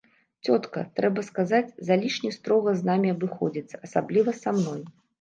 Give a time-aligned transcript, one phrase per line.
[0.47, 4.81] Цётка, трэба сказаць, залішне строга з намі абыходзіцца, асабліва са мной.